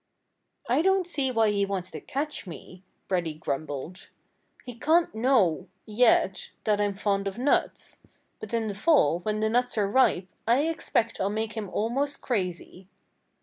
"I 0.67 0.81
don't 0.81 1.05
see 1.05 1.29
why 1.29 1.51
he 1.51 1.63
wants 1.63 1.91
to 1.91 2.01
catch 2.01 2.47
me," 2.47 2.81
Reddy 3.07 3.35
grumbled. 3.35 4.09
"He 4.65 4.73
can't 4.73 5.13
know—yet—that 5.13 6.81
I'm 6.81 6.95
fond 6.95 7.27
of 7.27 7.37
nuts. 7.37 8.01
But 8.39 8.51
in 8.51 8.65
the 8.65 8.73
fall, 8.73 9.19
when 9.19 9.41
the 9.41 9.49
nuts 9.51 9.77
are 9.77 9.87
ripe, 9.87 10.25
I 10.47 10.61
expect 10.63 11.21
I'll 11.21 11.29
make 11.29 11.53
him 11.53 11.69
almost 11.69 12.19
crazy." 12.19 12.87